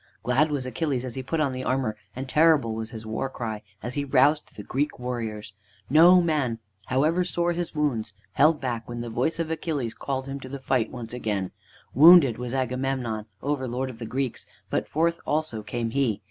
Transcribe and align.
Glad 0.23 0.49
was 0.49 0.65
Achilles 0.65 1.05
as 1.05 1.13
he 1.13 1.21
put 1.21 1.39
on 1.39 1.53
the 1.53 1.63
armor, 1.63 1.95
and 2.15 2.27
terrible 2.27 2.73
was 2.73 2.89
his 2.89 3.05
war 3.05 3.29
cry 3.29 3.61
as 3.83 3.93
he 3.93 4.03
roused 4.03 4.55
the 4.55 4.63
Greek 4.63 4.97
warriors. 4.97 5.53
No 5.91 6.19
man, 6.23 6.57
however 6.87 7.23
sore 7.23 7.51
his 7.53 7.75
wounds, 7.75 8.11
held 8.31 8.59
back 8.59 8.89
when 8.89 9.01
the 9.01 9.11
voice 9.11 9.37
of 9.37 9.51
Achilles 9.51 9.93
called 9.93 10.25
him 10.25 10.39
to 10.39 10.49
the 10.49 10.57
fight 10.59 10.89
once 10.89 11.13
again. 11.13 11.51
Wounded 11.93 12.39
was 12.39 12.51
Agamemnon, 12.51 13.27
overlord 13.43 13.91
of 13.91 13.99
the 13.99 14.07
Greeks, 14.07 14.47
but 14.71 14.87
forth 14.87 15.21
also 15.23 15.61
came 15.61 15.91
he. 15.91 16.19